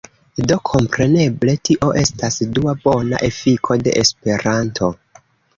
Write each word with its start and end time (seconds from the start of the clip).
Do 0.51 0.55
kompreneble, 0.69 1.53
tio 1.69 1.89
estas 2.03 2.39
dua 2.57 2.75
bona 2.87 3.21
efiko 3.31 3.81
de 3.85 3.97
Esperanto. 4.05 4.91